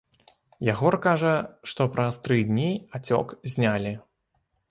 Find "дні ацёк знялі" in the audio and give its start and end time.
2.49-3.93